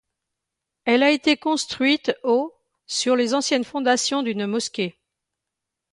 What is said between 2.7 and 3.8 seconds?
sur les anciennes